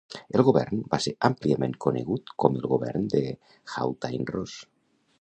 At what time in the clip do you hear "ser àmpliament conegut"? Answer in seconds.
1.05-2.33